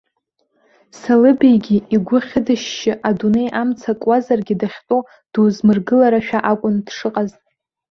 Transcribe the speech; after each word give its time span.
Салыбеигьы 0.99 1.77
игәы 1.95 2.19
хьыдышьшьы, 2.27 2.93
адунеи 3.07 3.49
амца 3.59 3.89
акуазаргьы 3.93 4.55
дахьтәоу 4.59 5.01
дузмыргыларашәа 5.33 6.39
акәын 6.51 6.75
дшыҟаз. 6.85 7.31